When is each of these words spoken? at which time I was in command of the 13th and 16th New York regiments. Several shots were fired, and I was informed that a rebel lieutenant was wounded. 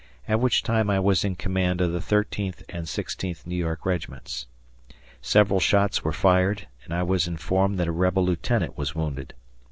at 0.27 0.39
which 0.39 0.63
time 0.63 0.89
I 0.89 0.99
was 0.99 1.23
in 1.23 1.35
command 1.35 1.79
of 1.79 1.91
the 1.93 1.99
13th 1.99 2.63
and 2.69 2.87
16th 2.87 3.45
New 3.45 3.55
York 3.55 3.85
regiments. 3.85 4.47
Several 5.21 5.59
shots 5.59 6.03
were 6.03 6.11
fired, 6.11 6.67
and 6.85 6.91
I 6.91 7.03
was 7.03 7.27
informed 7.27 7.77
that 7.77 7.87
a 7.87 7.91
rebel 7.91 8.25
lieutenant 8.25 8.75
was 8.75 8.95
wounded. 8.95 9.35